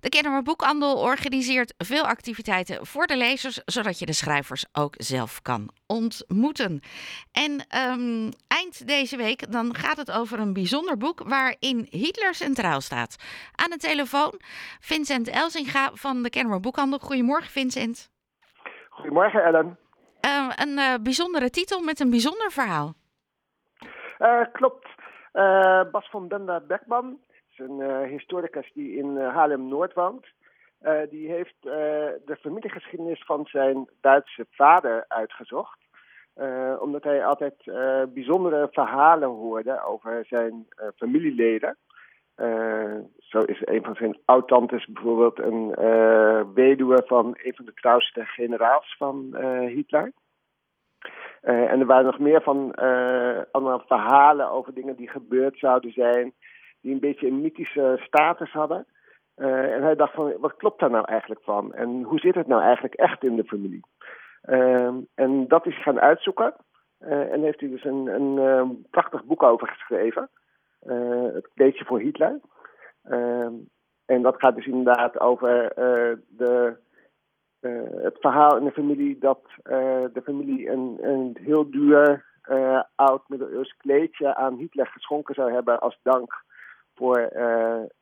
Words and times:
De 0.00 0.08
Kennemer 0.08 0.42
Boekhandel 0.42 0.96
organiseert 0.98 1.74
veel 1.78 2.06
activiteiten 2.06 2.86
voor 2.86 3.06
de 3.06 3.16
lezers, 3.16 3.60
zodat 3.64 3.98
je 3.98 4.06
de 4.06 4.12
schrijvers 4.12 4.64
ook 4.72 4.94
zelf 4.96 5.42
kan 5.42 5.70
ontmoeten. 5.86 6.80
En 7.32 7.64
ehm, 7.68 8.30
eind 8.48 8.86
deze 8.86 9.16
week 9.16 9.52
dan 9.52 9.74
gaat 9.74 9.96
het 9.96 10.12
over 10.12 10.38
een 10.38 10.52
bijzonder 10.52 10.96
boek 10.96 11.22
waarin 11.28 11.86
Hitler 11.90 12.34
centraal 12.34 12.80
staat. 12.80 13.16
Aan 13.54 13.70
de 13.70 13.76
telefoon 13.76 14.40
Vincent 14.80 15.28
Elsinga 15.28 15.90
van 15.94 16.22
de 16.22 16.30
Kennemer 16.30 16.60
Boekhandel. 16.60 16.98
Goedemorgen 16.98 17.50
Vincent. 17.50 18.10
Goedemorgen 18.88 19.44
Ellen. 19.44 19.78
Uh, 20.26 20.50
een 20.54 20.78
uh, 20.78 20.94
bijzondere 21.02 21.50
titel 21.50 21.80
met 21.80 22.00
een 22.00 22.10
bijzonder 22.10 22.50
verhaal. 22.50 22.94
Uh, 24.18 24.40
klopt. 24.52 24.88
Bas 25.90 26.10
van 26.10 26.28
Benda 26.28 26.60
Beckman 26.60 27.18
een 27.60 28.08
historicus 28.08 28.70
die 28.74 28.96
in 28.96 29.16
Haarlem-Noord 29.16 29.94
woont. 29.94 30.26
die 31.10 31.30
heeft 31.30 31.54
de 31.62 32.36
familiegeschiedenis 32.40 33.24
van 33.24 33.46
zijn 33.46 33.88
Duitse 34.00 34.46
vader 34.50 35.04
uitgezocht. 35.08 35.78
omdat 36.80 37.04
hij 37.04 37.26
altijd 37.26 37.54
bijzondere 38.14 38.68
verhalen 38.70 39.28
hoorde 39.28 39.82
over 39.84 40.24
zijn 40.26 40.66
familieleden. 40.96 41.76
Zo 43.18 43.38
is 43.38 43.60
een 43.64 43.82
van 43.84 43.94
zijn 43.94 44.18
oud-tantes 44.24 44.86
bijvoorbeeld 44.86 45.38
een 45.38 45.74
uh, 45.80 46.42
weduwe 46.54 47.02
van 47.06 47.38
een 47.42 47.54
van 47.54 47.64
de 47.64 47.74
trouwste 47.74 48.24
generaals 48.24 48.94
van 48.98 49.36
Hitler. 49.66 50.12
en 51.40 51.80
er 51.80 51.86
waren 51.86 52.04
nog 52.04 52.18
meer 52.18 52.42
van 52.42 52.74
allemaal 53.52 53.82
verhalen 53.86 54.50
over 54.50 54.74
dingen 54.74 54.96
die 54.96 55.08
gebeurd 55.08 55.58
zouden 55.58 55.92
zijn, 55.92 56.32
die 56.80 56.92
een 56.92 57.00
beetje 57.00 57.26
een 57.26 57.40
mythische 57.40 58.00
status 58.02 58.52
hadden. 58.52 58.86
en 59.34 59.82
hij 59.82 59.96
dacht 59.96 60.14
van, 60.14 60.34
wat 60.38 60.56
klopt 60.56 60.80
daar 60.80 60.90
nou 60.90 61.04
eigenlijk 61.04 61.40
van? 61.44 61.74
En 61.74 62.02
hoe 62.02 62.18
zit 62.18 62.34
het 62.34 62.46
nou 62.46 62.62
eigenlijk 62.62 62.94
echt 62.94 63.24
in 63.24 63.36
de 63.36 63.44
familie? 63.44 63.84
en 65.14 65.48
dat 65.48 65.66
is 65.66 65.82
gaan 65.82 66.00
uitzoeken. 66.00 66.54
en 66.98 67.42
heeft 67.42 67.60
hij 67.60 67.68
dus 67.68 67.84
een, 67.84 68.06
een 68.06 68.86
prachtig 68.90 69.24
boek 69.24 69.42
over 69.42 69.68
geschreven. 69.68 70.30
Eh, 70.80 71.32
het 71.32 71.48
kleedje 71.54 71.84
voor 71.84 72.00
Hitler. 72.00 72.40
Ehm, 73.02 73.54
en 74.06 74.22
dat 74.22 74.36
gaat 74.38 74.54
dus 74.54 74.66
inderdaad 74.66 75.20
over 75.20 75.72
eh, 75.72 76.16
de, 76.28 76.76
eh, 77.60 78.02
het 78.02 78.16
verhaal 78.20 78.56
in 78.56 78.64
de 78.64 78.72
familie 78.72 79.18
dat 79.18 79.40
de 80.12 80.20
familie 80.24 80.70
een, 80.70 80.98
een 81.00 81.36
heel 81.40 81.70
duur 81.70 82.28
oud 82.94 83.28
middeleeuws 83.28 83.76
kleedje 83.76 84.34
aan 84.34 84.56
Hitler 84.56 84.86
geschonken 84.86 85.34
zou 85.34 85.52
hebben 85.52 85.80
als 85.80 85.98
dank 86.02 86.44
voor 87.00 87.30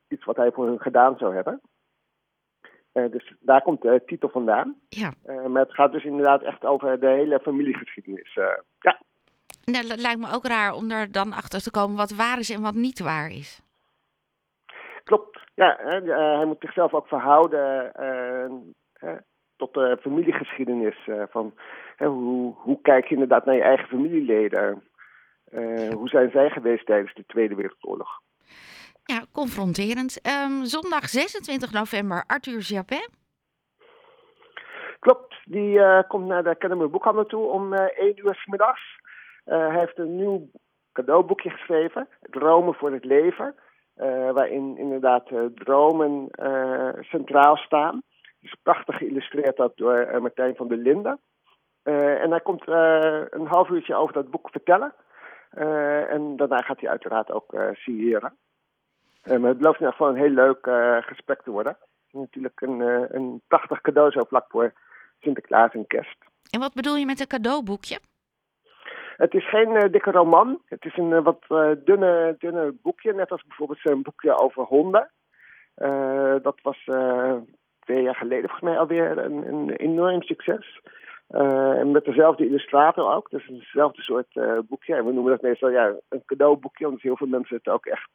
iets 0.08 0.24
wat 0.24 0.36
hij 0.36 0.50
voor 0.50 0.66
hun 0.66 0.80
gedaan 0.80 1.16
zou 1.18 1.34
hebben. 1.34 1.60
dus 2.92 3.34
daar 3.41 3.62
komt 3.62 3.82
de 3.82 4.02
titel 4.06 4.28
vandaan. 4.28 4.77
Ja. 4.88 5.12
maar 5.48 5.62
het 5.62 5.74
gaat 5.74 5.92
dus 5.92 6.04
inderdaad 6.04 6.42
echt 6.42 6.64
over 6.64 7.00
de 7.00 7.06
hele 7.06 7.41
familiegeschiedenis. 7.41 8.34
ja. 8.78 9.00
Nou, 9.72 9.86
dat 9.86 10.00
lijkt 10.00 10.20
me 10.20 10.32
ook 10.32 10.46
raar 10.46 10.72
om 10.72 10.91
er 10.91 11.12
dan 11.12 11.32
achter 11.32 11.62
te 11.62 11.70
komen 11.70 11.96
wat 11.96 12.10
waar 12.10 12.38
is 12.38 12.50
en 12.50 12.62
wat 12.62 12.74
niet 12.74 13.00
waar 13.00 13.30
is. 13.30 13.62
Klopt, 15.04 15.41
ja. 15.54 15.78
Hè, 15.80 16.00
hij 16.36 16.44
moet 16.44 16.60
zichzelf 16.60 16.94
ook 16.94 17.08
verhouden 17.08 17.92
uh, 19.02 19.10
tot 19.56 19.74
de 19.74 19.98
familiegeschiedenis. 20.00 21.08
Van 21.30 21.54
hoe, 21.96 22.54
hoe 22.54 22.80
kijk 22.82 23.04
je 23.04 23.14
inderdaad 23.14 23.44
naar 23.44 23.54
je 23.54 23.62
eigen 23.62 23.88
familieleden? 23.88 24.82
hoe 25.92 26.08
zijn 26.08 26.30
zij 26.30 26.50
geweest 26.50 26.86
tijdens 26.86 27.14
de 27.14 27.24
Tweede 27.26 27.54
Wereldoorlog? 27.54 28.20
Ja, 29.12 29.24
confronterend. 29.32 30.12
Um, 30.26 30.64
zondag 30.64 31.08
26 31.08 31.72
november, 31.72 32.24
Arthur 32.26 32.60
Japin. 32.60 33.08
Klopt, 34.98 35.34
die 35.44 35.80
komt 36.08 36.26
naar 36.26 36.42
de 36.42 36.56
Kennemer 36.56 36.90
Boekhandel 36.90 37.26
toe 37.26 37.46
om 37.46 37.74
1 37.74 38.18
uur 38.18 38.34
s 38.34 38.46
middags. 38.46 38.98
Uh, 39.48 39.68
hij 39.68 39.78
heeft 39.78 39.98
een 39.98 40.16
nieuw 40.16 40.50
cadeauboekje 40.92 41.50
geschreven, 41.50 42.08
Dromen 42.20 42.74
voor 42.74 42.92
het 42.92 43.04
Leven. 43.04 43.54
Uh, 43.97 44.30
waarin 44.30 44.78
inderdaad 44.78 45.30
uh, 45.30 45.44
dromen 45.54 46.28
centraal 47.00 47.56
staan. 47.56 47.94
Het 47.94 48.50
is 48.50 48.56
prachtig 48.62 48.97
geïllustreerd 48.97 49.56
dat 49.56 49.76
door 49.76 50.20
Martijn 50.20 50.56
van 50.56 50.68
der 50.68 50.78
Linden. 50.78 51.20
en 51.82 52.30
hij 52.30 52.41
komt 52.41 52.62
een 52.66 53.47
half 53.47 53.68
uurtje 53.68 53.94
over 53.94 54.14
dat 54.14 54.30
boek 54.30 54.50
vertellen. 54.50 54.94
en 56.08 56.36
daarna 56.36 56.58
gaat 56.58 56.80
hij 56.80 56.91
uiteraard 56.91 57.32
ook 57.32 57.54
signeren. 57.72 58.36
Maar 59.24 59.48
het 59.48 59.58
belooft 59.58 59.80
in 59.80 59.86
ieder 59.86 59.92
geval 59.92 60.08
een 60.08 60.22
heel 60.22 60.30
leuk 60.30 60.68
gesprek 61.04 61.42
te 61.42 61.50
worden. 61.50 61.76
natuurlijk 62.12 62.60
een, 62.60 62.80
een 63.16 63.42
prachtig 63.46 63.80
cadeau 63.80 64.10
zo 64.10 64.24
vlak 64.28 64.46
voor 64.48 64.72
Sinterklaas 65.20 65.72
en 65.72 65.86
kerst. 65.86 66.16
En 66.50 66.60
wat 66.60 66.74
bedoel 66.74 66.96
je 66.96 67.06
met 67.06 67.20
een 67.20 67.26
cadeauboekje? 67.26 67.98
Het 69.18 69.34
is 69.34 69.48
geen 69.48 69.70
uh, 69.70 69.92
dikke 69.92 70.10
roman. 70.10 70.62
Het 70.64 70.84
is 70.84 70.96
een 70.96 71.10
uh, 71.10 71.22
wat 71.22 71.44
uh, 71.48 71.70
dunne, 71.84 72.36
dunne 72.38 72.74
boekje. 72.82 73.14
Net 73.14 73.30
als 73.30 73.42
bijvoorbeeld 73.46 73.78
een 73.82 74.02
boekje 74.02 74.38
over 74.38 74.62
honden. 74.62 75.10
dat 76.42 76.58
was 76.62 76.84
twee 77.80 78.02
jaar 78.02 78.14
geleden 78.14 78.48
volgens 78.48 78.70
mij 78.70 78.78
alweer 78.78 79.18
een, 79.18 79.48
een 79.48 79.70
enorm 79.70 80.22
succes. 80.22 80.80
en 81.28 81.90
met 81.90 82.04
dezelfde 82.04 82.46
illustrator 82.46 83.14
ook. 83.14 83.30
Dus 83.30 83.46
hetzelfde 83.46 84.02
soort 84.02 84.64
boekje. 84.68 84.94
En 84.94 85.04
we 85.04 85.12
noemen 85.12 85.32
dat 85.32 85.42
meestal 85.42 85.70
ja, 85.70 85.94
een 86.08 86.22
cadeauboekje. 86.26 86.86
Omdat 86.86 87.02
heel 87.02 87.16
veel 87.16 87.26
mensen 87.26 87.56
het 87.56 87.68
ook 87.68 87.86
echt 87.86 88.10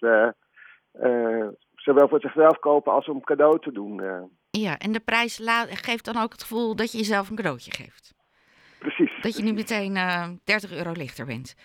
zowel 1.76 2.08
voor 2.08 2.20
zichzelf 2.20 2.60
kopen 2.60 2.94
als 2.94 3.08
om 3.08 3.22
cadeau 3.22 3.60
te 3.60 3.72
doen. 3.72 4.02
Ja, 4.50 4.78
en 4.78 4.92
de 4.92 5.00
prijs 5.00 5.42
geeft 5.70 6.06
dan 6.06 6.18
ook 6.18 6.32
het 6.32 6.42
gevoel 6.42 6.76
dat 6.76 6.92
je 6.92 6.98
jezelf 6.98 7.30
een 7.30 7.36
cadeautje 7.36 7.72
geeft 7.72 8.14
precies. 8.84 9.22
Dat 9.22 9.38
je 9.38 9.44
nu 9.44 9.54
meteen 9.54 9.96
uh, 9.96 10.24
eh, 10.24 10.30
30 10.44 10.78
euro 10.78 10.92
lichter 10.92 11.26
bent. 11.26 11.56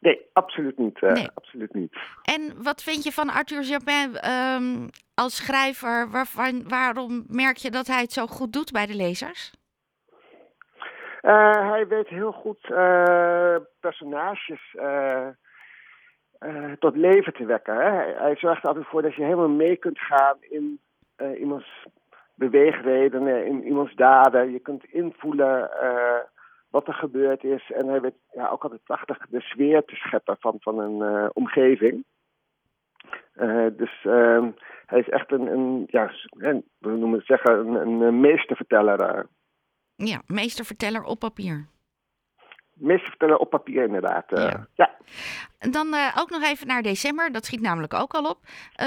Nee, 0.00 0.20
absoluut 0.32 0.78
niet. 0.78 1.02
Uh, 1.02 1.12
nee. 1.12 1.28
absoluut 1.34 1.74
niet. 1.74 1.96
En 2.22 2.62
wat 2.62 2.82
vind 2.82 3.04
je 3.04 3.12
van 3.12 3.30
Arthur 3.30 3.62
Japin 3.62 4.30
um, 4.30 4.88
als 5.14 5.36
schrijver? 5.36 6.10
Waarvan, 6.10 6.68
waarom 6.68 7.24
merk 7.28 7.56
je 7.56 7.70
dat 7.70 7.86
hij 7.86 8.00
het 8.00 8.12
zo 8.12 8.26
goed 8.26 8.52
doet 8.52 8.72
bij 8.72 8.86
de 8.86 8.94
lezers? 8.94 9.52
Uh, 11.22 11.70
hij 11.70 11.86
weet 11.86 12.08
heel 12.08 12.32
goed 12.32 12.60
personages 13.80 14.76
tot 16.78 16.96
leven 16.96 17.32
te 17.32 17.44
wekken. 17.44 17.74
Hè? 17.74 17.90
Hij, 18.22 18.36
zorgt 18.36 18.66
altijd 18.66 18.86
voor 18.86 19.02
dat 19.02 19.14
je 19.14 19.22
helemaal 19.22 19.48
mee 19.48 19.76
kunt 19.76 19.98
gaan 19.98 20.36
in 20.40 20.80
iemands 21.38 21.86
beweegredenen, 22.34 23.46
in 23.46 23.64
iemands 23.64 23.94
daden. 23.94 24.52
Je 24.52 24.58
kunt 24.58 24.84
invoelen 24.84 25.70
wat 26.72 26.88
er 26.88 26.94
gebeurd 26.94 27.44
is. 27.44 27.70
En 27.70 27.88
hij 27.88 28.00
weet 28.00 28.14
ja, 28.32 28.48
ook 28.48 28.62
altijd 28.62 28.82
prachtig 28.84 29.18
de 29.28 29.40
sfeer 29.40 29.84
te 29.84 29.94
scheppen 29.94 30.36
van, 30.40 30.56
van 30.60 30.78
een 30.78 31.14
uh, 31.14 31.28
omgeving. 31.32 32.04
Uh, 33.34 33.66
dus 33.76 34.04
uh, 34.04 34.46
hij 34.86 34.98
is 34.98 35.08
echt 35.08 35.32
een, 35.32 35.46
een 35.46 35.84
ja, 35.86 36.12
we 36.78 36.90
noemen 36.90 37.18
het 37.18 37.26
zeggen, 37.26 37.74
een 37.74 38.20
meesterverteller. 38.20 39.26
Ja, 39.94 40.22
meesterverteller 40.26 41.04
op 41.04 41.18
papier. 41.18 41.66
Meesterverteller 42.74 43.36
op 43.36 43.50
papier, 43.50 43.84
inderdaad. 43.84 44.24
Ja. 44.28 44.66
ja. 44.74 44.90
En 45.58 45.70
dan 45.70 45.86
ook 46.18 46.30
nog 46.30 46.42
even 46.42 46.66
naar 46.66 46.82
december, 46.82 47.32
dat 47.32 47.44
schiet 47.44 47.60
namelijk 47.60 47.94
ook 47.94 48.14
al 48.14 48.30
op. 48.30 48.38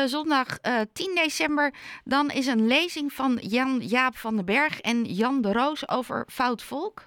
zondag 0.05 0.57
10 0.93 1.15
december, 1.15 1.73
dan 2.03 2.29
is 2.29 2.47
een 2.47 2.67
lezing 2.67 3.13
van 3.13 3.37
Jan 3.41 3.77
Jaap 3.79 4.15
van 4.15 4.35
den 4.35 4.45
Berg 4.45 4.81
en 4.81 5.03
Jan 5.03 5.41
de 5.41 5.53
Roos 5.53 5.89
over 5.89 6.25
fout 6.27 6.63
volk. 6.63 7.01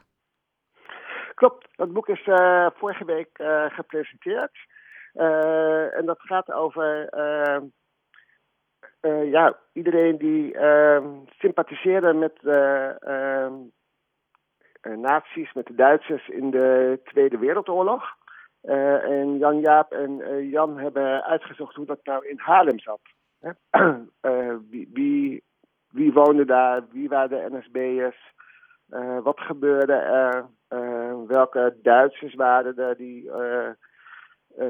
Klopt, 1.38 1.68
dat 1.76 1.92
boek 1.92 2.08
is 2.08 2.26
uh, 2.26 2.66
vorige 2.74 3.04
week 3.04 3.38
uh, 3.38 3.64
gepresenteerd. 3.68 4.56
Uh, 5.14 5.96
en 5.96 6.06
dat 6.06 6.20
gaat 6.20 6.52
over 6.52 7.08
ja, 9.30 9.56
iedereen 9.72 10.18
die 10.18 10.56
sympathiseerde 11.28 12.12
met 12.12 12.32
de 12.40 13.70
nazi's, 14.82 15.52
met 15.52 15.66
de 15.66 15.74
Duitsers 15.74 16.28
in 16.28 16.50
de 16.50 17.00
Tweede 17.04 17.38
Wereldoorlog. 17.38 18.16
en 18.60 19.38
Jan 19.38 19.60
Jaap 19.60 19.92
en 19.92 20.48
Jan 20.48 20.78
hebben 20.78 21.24
uitgezocht 21.24 21.74
hoe 21.74 21.86
dat 21.86 22.00
nou 22.02 22.26
in 22.26 22.38
Haarlem 22.38 22.78
zat. 22.78 23.00
wie, 24.70 24.90
wie, 24.92 25.42
wie 25.90 26.12
woonde 26.12 26.44
daar, 26.44 26.82
wie 26.90 27.08
waren 27.08 27.28
de 27.28 27.58
NSB'ers, 27.58 28.34
wat 29.22 29.40
gebeurde 29.40 29.92
er 29.92 30.46
welke 31.26 31.76
Duitsers 31.82 32.34
waren 32.34 32.76
er 32.76 32.96
die 32.96 33.30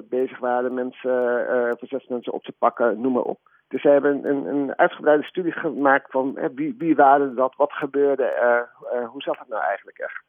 bezig 0.05 0.39
waren 0.39 0.75
mensen, 0.75 1.47
uh, 1.51 1.73
verzetsmensen 1.79 2.33
op 2.33 2.45
te 2.45 2.53
pakken, 2.59 3.01
noem 3.01 3.13
maar 3.13 3.23
op. 3.23 3.39
Dus 3.69 3.83
ze 3.83 3.89
hebben 3.89 4.29
een, 4.29 4.47
een 4.47 4.77
uitgebreide 4.77 5.25
studie 5.25 5.53
gemaakt 5.53 6.11
van 6.11 6.39
wie, 6.55 6.75
wie 6.79 6.95
waren 6.95 7.35
dat, 7.35 7.55
wat 7.57 7.73
gebeurde, 7.73 8.67
hoe 9.11 9.23
zat 9.23 9.39
het 9.39 9.49
nou 9.49 9.63
eigenlijk 9.63 9.99
echt. 9.99 10.23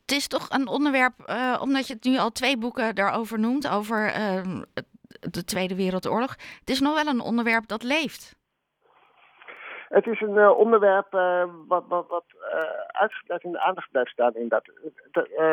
Het 0.00 0.12
is 0.12 0.28
toch 0.28 0.50
een 0.50 0.68
onderwerp, 0.68 1.12
omdat 1.60 1.86
je 1.86 1.94
het 1.94 2.04
nu 2.04 2.18
al 2.18 2.30
twee 2.30 2.58
boeken 2.58 2.94
daarover 2.94 3.38
noemt, 3.38 3.70
over 3.70 4.12
ehm, 4.12 4.62
de 5.30 5.44
Tweede 5.44 5.76
Wereldoorlog. 5.76 6.30
Het 6.60 6.70
is 6.70 6.80
nog 6.80 7.02
wel 7.02 7.14
een 7.14 7.20
onderwerp 7.20 7.66
dat 7.66 7.82
leeft. 7.82 8.40
Het 9.88 10.06
is 10.06 10.20
een 10.20 10.34
uh, 10.34 10.58
onderwerp 10.58 11.14
uh, 11.14 11.44
wat, 11.68 11.84
wat, 11.88 12.08
wat 12.08 12.24
uh, 12.28 12.60
uitgebreid 12.86 13.42
in 13.42 13.52
de 13.52 13.60
aandacht 13.60 13.90
blijft 13.90 14.10
staan. 14.10 14.34
Inderdaad. 14.34 14.64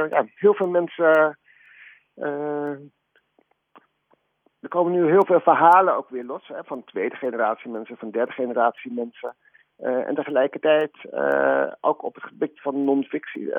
ja, 0.09 0.25
heel 0.36 0.53
veel 0.53 0.68
mensen. 0.68 1.38
Er 4.60 4.68
komen 4.69 4.92
nu 4.92 5.10
heel 5.10 5.25
veel 5.25 5.39
verhalen 5.39 5.95
ook 5.95 6.10
weer 6.10 6.24
los. 6.24 6.48
Hè, 6.48 6.63
van 6.63 6.83
tweede 6.83 7.16
generatie 7.16 7.71
mensen, 7.71 7.98
van 7.98 8.12
derde 8.12 8.31
generatie 8.31 8.94
mensen. 8.94 9.36
en 9.80 10.16
tegelijkertijd 10.16 10.92
ook 11.81 12.04
op 12.04 12.16
het 12.16 12.24
gebied 12.24 12.62
van 12.62 12.83
non-fictie. 12.83 13.54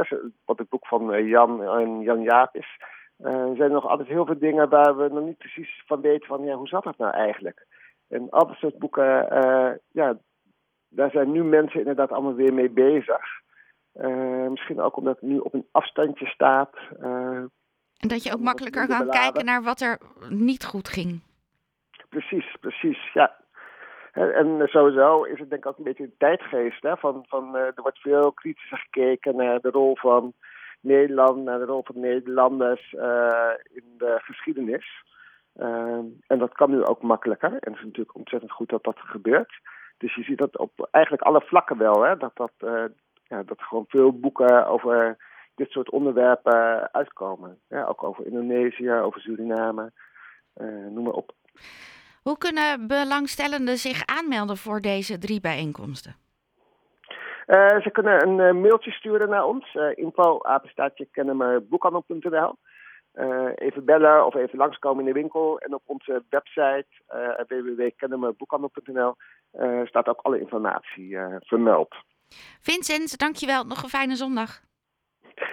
wat 0.44 0.58
het 0.58 0.68
boek 0.68 0.86
van 0.86 1.26
Jan 1.26 1.62
en 1.62 2.00
Jan 2.00 2.22
Jaap 2.22 2.54
is. 2.54 2.76
zijn 3.16 3.60
er 3.60 3.70
nog 3.70 3.86
altijd 3.86 4.08
heel 4.08 4.26
veel 4.26 4.38
dingen 4.38 4.68
waar 4.68 4.96
we 4.96 5.08
nog 5.08 5.24
niet 5.24 5.38
precies 5.38 5.82
van 5.86 6.00
weten 6.00 6.26
van 6.26 6.44
ja, 6.44 6.54
hoe 6.54 6.68
zat 6.68 6.84
dat 6.84 6.98
nou 6.98 7.12
eigenlijk? 7.12 7.66
En 8.08 8.30
al 8.30 8.46
dat 8.46 8.56
soort 8.56 8.78
boeken, 8.78 9.28
ja, 9.90 10.18
daar 10.88 11.10
zijn 11.10 11.30
nu 11.30 11.44
mensen 11.44 11.78
inderdaad 11.78 12.10
allemaal 12.10 12.34
weer 12.34 12.54
mee 12.54 12.70
bezig. 12.70 13.40
Misschien 14.48 14.80
ook 14.80 14.96
omdat 14.96 15.20
het 15.20 15.30
nu 15.30 15.38
op 15.38 15.54
een 15.54 15.68
afstandje 15.70 16.26
staat. 16.26 16.76
En 18.00 18.08
dat 18.08 18.22
je 18.22 18.32
ook 18.32 18.40
makkelijker 18.40 18.86
kan 18.86 19.08
kijken 19.08 19.44
naar 19.44 19.62
wat 19.62 19.80
er 19.80 19.98
niet 20.28 20.64
goed 20.64 20.88
ging. 20.88 21.20
Precies, 22.08 22.56
precies, 22.60 23.12
ja. 23.12 23.38
En 24.12 24.68
sowieso 24.68 25.22
is 25.22 25.38
het 25.38 25.50
denk 25.50 25.64
ik 25.64 25.70
ook 25.70 25.78
een 25.78 25.84
beetje 25.84 26.04
een 26.04 26.14
tijdgeest. 26.18 26.82
Hè? 26.82 26.96
Van, 26.96 27.24
van, 27.28 27.56
uh, 27.56 27.62
er 27.62 27.82
wordt 27.82 27.98
veel 27.98 28.32
kritischer 28.32 28.78
gekeken 28.78 29.36
naar 29.36 29.60
de 29.60 29.70
rol 29.70 29.96
van 29.96 30.32
Nederland, 30.80 31.44
naar 31.44 31.58
de 31.58 31.64
rol 31.64 31.82
van 31.84 32.00
Nederlanders 32.00 32.92
in 33.72 33.84
de 33.98 34.18
geschiedenis. 34.22 35.04
en 36.26 36.38
dat 36.38 36.52
kan 36.52 36.70
nu 36.70 36.84
ook 36.84 37.02
makkelijker. 37.02 37.50
En 37.50 37.70
het 37.72 37.78
is 37.78 37.84
natuurlijk 37.84 38.16
ontzettend 38.16 38.52
goed 38.52 38.68
dat 38.68 38.84
dat 38.84 38.98
gebeurt. 38.98 39.60
Dus 40.00 40.14
je 40.14 40.22
ziet 40.22 40.38
dat 40.38 40.58
op 40.58 40.88
eigenlijk 40.90 41.22
alle 41.22 41.40
vlakken 41.40 41.78
wel, 41.78 42.02
hè, 42.02 42.16
dat, 42.16 42.30
dat, 42.34 42.52
uh, 42.58 42.84
ja, 43.28 43.42
dat 43.42 43.62
gewoon 43.62 43.84
veel 43.88 44.18
boeken 44.18 44.66
over 44.66 45.16
dit 45.60 45.70
soort 45.70 45.90
onderwerpen 45.90 46.92
uitkomen. 46.92 47.58
Ja, 47.68 47.84
ook 47.84 48.02
over 48.02 48.26
Indonesië, 48.26 48.92
over 48.92 49.20
Suriname, 49.20 49.92
uh, 50.56 50.86
noem 50.90 51.04
maar 51.04 51.12
op. 51.12 51.32
Hoe 52.22 52.38
kunnen 52.38 52.86
belangstellenden 52.86 53.76
zich 53.76 54.06
aanmelden 54.06 54.56
voor 54.56 54.80
deze 54.80 55.18
drie 55.18 55.40
bijeenkomsten? 55.40 56.14
Uh, 57.46 57.80
ze 57.80 57.90
kunnen 57.92 58.28
een 58.28 58.60
mailtje 58.60 58.90
sturen 58.90 59.28
naar 59.28 59.44
ons, 59.44 59.74
uh, 59.74 59.82
info 59.94 60.42
apenstaatje 60.42 61.08
uh, 63.14 63.48
even 63.54 63.84
bellen 63.84 64.26
of 64.26 64.34
even 64.34 64.58
langskomen 64.58 65.00
in 65.00 65.12
de 65.12 65.20
winkel. 65.20 65.58
En 65.58 65.74
op 65.74 65.82
onze 65.86 66.22
website 66.30 66.86
www.kennemerboekhandel.nl 67.48 69.14
staat 69.84 70.08
ook 70.08 70.20
alle 70.20 70.40
informatie 70.40 71.16
vermeld. 71.40 71.94
Vincent, 72.60 73.18
dankjewel. 73.18 73.64
Nog 73.64 73.82
een 73.82 73.88
fijne 73.88 74.16
zondag. 74.16 74.69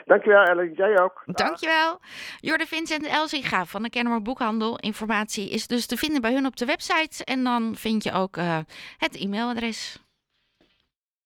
Dankjewel 0.07 0.43
Ellen, 0.43 0.73
jij 0.73 0.99
ook. 0.99 1.23
Dankjewel. 1.25 1.99
Jorde 2.39 2.65
Vincent 2.65 3.07
Elzinga 3.07 3.65
van 3.65 3.83
de 3.83 3.89
Kennemer 3.89 4.21
Boekhandel. 4.21 4.77
Informatie 4.79 5.49
is 5.49 5.67
dus 5.67 5.85
te 5.85 5.97
vinden 5.97 6.21
bij 6.21 6.33
hun 6.33 6.45
op 6.45 6.55
de 6.57 6.65
website. 6.65 7.25
En 7.25 7.43
dan 7.43 7.75
vind 7.75 8.03
je 8.03 8.11
ook 8.11 8.37
het 8.97 9.15
e-mailadres. 9.15 10.06